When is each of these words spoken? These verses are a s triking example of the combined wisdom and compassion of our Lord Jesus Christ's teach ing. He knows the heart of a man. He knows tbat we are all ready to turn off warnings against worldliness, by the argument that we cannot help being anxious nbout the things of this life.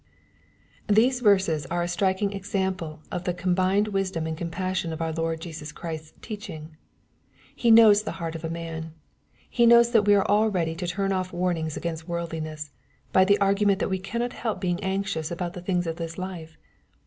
These 0.87 1.19
verses 1.19 1.67
are 1.67 1.81
a 1.81 1.83
s 1.83 1.95
triking 1.95 2.33
example 2.33 3.03
of 3.11 3.25
the 3.25 3.35
combined 3.35 3.89
wisdom 3.89 4.25
and 4.25 4.35
compassion 4.35 4.91
of 4.91 4.99
our 4.99 5.11
Lord 5.13 5.41
Jesus 5.41 5.71
Christ's 5.71 6.15
teach 6.23 6.49
ing. 6.49 6.75
He 7.55 7.69
knows 7.69 8.01
the 8.01 8.13
heart 8.17 8.33
of 8.33 8.43
a 8.43 8.49
man. 8.49 8.95
He 9.47 9.67
knows 9.67 9.91
tbat 9.91 10.05
we 10.07 10.15
are 10.15 10.25
all 10.25 10.49
ready 10.49 10.73
to 10.73 10.87
turn 10.87 11.11
off 11.13 11.31
warnings 11.31 11.77
against 11.77 12.07
worldliness, 12.07 12.71
by 13.13 13.25
the 13.25 13.37
argument 13.39 13.77
that 13.77 13.91
we 13.93 13.99
cannot 13.99 14.33
help 14.33 14.59
being 14.59 14.83
anxious 14.83 15.29
nbout 15.29 15.53
the 15.53 15.61
things 15.61 15.85
of 15.85 15.97
this 15.97 16.17
life. 16.17 16.57